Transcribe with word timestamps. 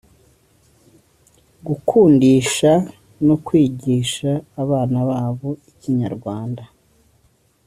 gukundisha 1.65 2.71
no 3.27 3.35
kwigisha 3.45 4.31
abana 4.63 4.97
babo 5.09 5.49
Ikinyarwanda 5.71 6.63